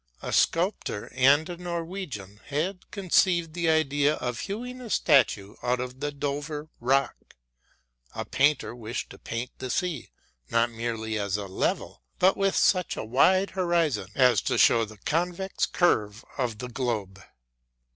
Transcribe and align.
A 0.23 0.33
sculptor 0.33 1.11
and 1.13 1.47
a 1.47 1.57
Norwegian 1.57 2.39
had 2.47 2.89
conceived 2.89 3.53
the 3.53 3.69
idea 3.69 4.15
of 4.15 4.39
hewing 4.39 4.81
a 4.81 4.89
statue 4.89 5.57
out 5.61 5.79
of 5.79 5.99
the 5.99 6.11
Dovre 6.11 6.65
rock; 6.79 7.35
a 8.15 8.25
painter 8.25 8.73
wished 8.73 9.11
to 9.11 9.19
paint 9.19 9.51
the 9.59 9.69
sea 9.69 10.09
not 10.49 10.71
merely 10.71 11.19
as 11.19 11.37
a 11.37 11.45
level, 11.45 12.01
but 12.17 12.35
with 12.35 12.55
such 12.55 12.97
a 12.97 13.05
wide 13.05 13.51
horizon 13.51 14.07
as 14.15 14.41
to 14.41 14.57
show 14.57 14.85
the 14.85 14.97
convex 15.05 15.67
curve 15.67 16.25
of 16.35 16.57
the 16.57 16.67
globe. 16.69 17.21